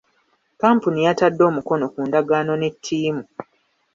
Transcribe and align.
Kkampuni 0.53 0.99
yatadde 1.07 1.43
omukono 1.49 1.85
ku 1.93 1.99
ndagaano 2.07 2.53
ne 2.57 2.69
ttiimu. 2.75 3.23